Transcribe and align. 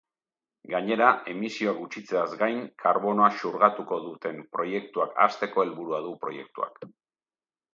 Gainera, 0.69 1.09
emisioak 1.33 1.77
gutxitzeaz 1.81 2.25
gain 2.39 2.57
karbonoa 2.85 3.29
xurgatuko 3.43 4.01
duten 4.07 4.41
proiektuak 4.57 5.15
hasteko 5.27 5.67
helburua 5.67 6.01
du 6.09 6.17
proiektuak. 6.25 6.83